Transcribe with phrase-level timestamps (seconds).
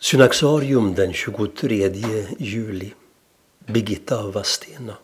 [0.00, 1.90] Synaxarium den 23
[2.38, 2.92] juli.
[3.66, 4.96] Birgitta av Vadstena.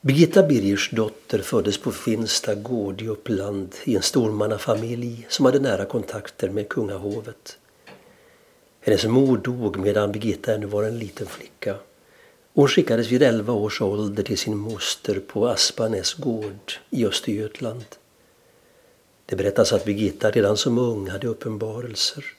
[0.00, 6.48] Birgitta Birgersdotter föddes på Finsta gård i Uppland i en stormannafamilj som hade nära kontakter
[6.48, 7.58] med kungahovet.
[8.80, 11.76] Hennes mor dog medan Birgitta ännu var en liten flicka.
[12.54, 17.84] Hon skickades vid 11 års ålder till sin moster på Aspanäs gård i Östergötland.
[19.26, 22.37] Det berättas att Birgitta redan som ung hade uppenbarelser.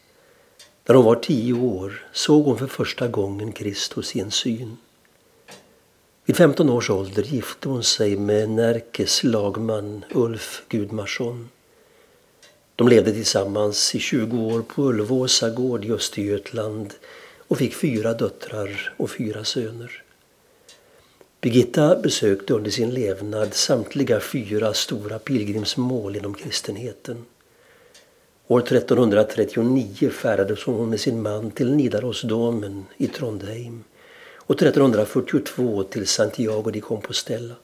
[0.90, 4.78] När hon var tio år såg hon för första gången Kristus i en syn.
[6.26, 11.50] Vid 15 års ålder gifte hon sig med Närkes lagman Ulf Gudmarsson.
[12.76, 16.94] De levde tillsammans i 20 år på Ulvåsa gård i Östergötland
[17.48, 20.04] och fick fyra döttrar och fyra söner.
[21.42, 27.26] Birgitta besökte under sin levnad samtliga fyra stora pilgrimsmål inom kristenheten.
[28.52, 33.84] År 1339 färdades hon med sin man till Nidarosdomen i Trondheim
[34.38, 37.56] och 1342 till Santiago de Compostela.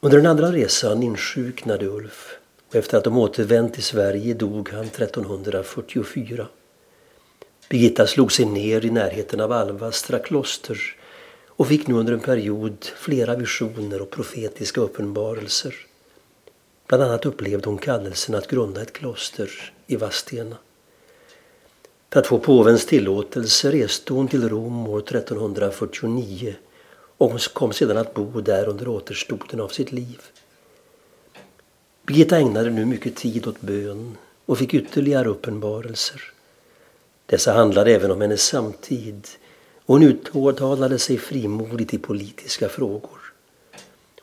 [0.00, 2.36] Under den andra resan insjuknade Ulf
[2.68, 6.46] och efter att de återvänt till Sverige dog han 1344.
[7.68, 10.78] Birgitta slog sig ner i närheten av Alvastra kloster
[11.46, 15.74] och fick nu under en period flera visioner och profetiska uppenbarelser.
[16.88, 20.56] Bland annat upplevde hon kallelsen att grunda ett kloster i Vadstena.
[22.10, 26.54] För att få påvens tillåtelse reste hon till Rom år 1349
[27.18, 30.20] och hon kom sedan att bo där under återstoden av sitt liv.
[32.06, 34.16] Birgitta ägnade nu mycket tid åt bön
[34.46, 36.22] och fick ytterligare uppenbarelser.
[37.26, 39.28] Dessa handlade även om hennes samtid
[39.86, 43.28] och hon uttalade sig frimodigt i politiska frågor.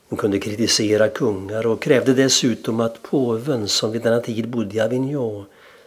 [0.08, 4.80] Hon kunde kritisera kungar och krävde dessutom att påven som vid denna tid bodde i
[4.80, 5.44] Avignon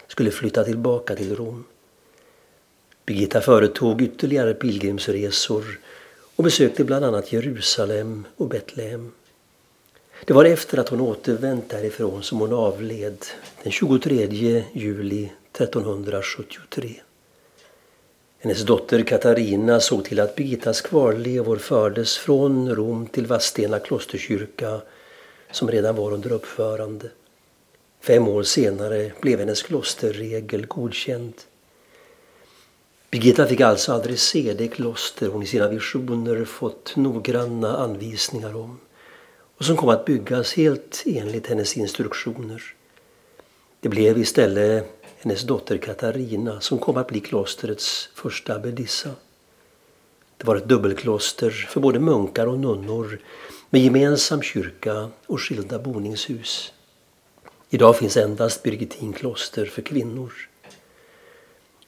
[0.07, 1.63] skulle flytta tillbaka till Rom.
[3.05, 5.79] Birgitta företog ytterligare pilgrimsresor
[6.35, 9.11] och besökte bland annat Jerusalem och Betlehem.
[10.25, 13.25] Det var efter att hon återvänt därifrån som hon avled
[13.63, 16.95] den 23 juli 1373.
[18.41, 24.81] Hennes dotter Katarina såg till att Birgittas kvarlevor fördes från Rom till Vadstena klosterkyrka
[25.51, 27.09] som redan var under uppförande.
[28.01, 31.33] Fem år senare blev hennes klosterregel godkänd.
[33.11, 38.79] Birgitta fick alltså aldrig se det kloster hon i sina visioner fått noggranna anvisningar om
[39.57, 42.63] och som kom att byggas helt enligt hennes instruktioner.
[43.79, 49.09] Det blev istället hennes dotter Katarina som kom att bli klostrets första abbedissa.
[50.37, 53.19] Det var ett dubbelkloster för både munkar och nunnor
[53.69, 56.73] med gemensam kyrka och skilda boningshus.
[57.69, 60.33] Idag finns endast Birgitinkloster för kvinnor.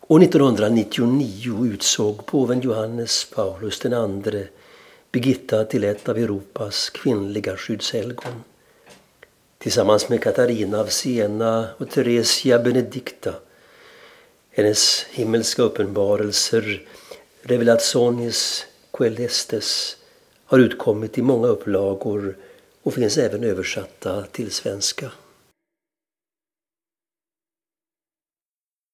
[0.08, 4.48] År 1999 utsåg påven Johannes Paulus II
[5.12, 8.44] Birgitta till ett av Europas kvinnliga skyddshelgon.
[9.62, 13.34] Tillsammans med Katarina av Siena och Theresia Benedicta.
[14.50, 16.88] Hennes himmelska uppenbarelser,
[17.42, 19.98] Revelationis Coelestes,
[20.46, 22.38] har utkommit i många upplagor
[22.84, 25.12] och finns även översatta till svenska.